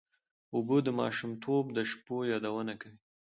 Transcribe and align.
اوبه 0.55 0.77
د 0.85 0.89
ماشومتوب 0.99 1.63
د 1.77 1.77
شپو 1.89 2.15
یادونه 2.31 2.73
کوي. 2.81 2.97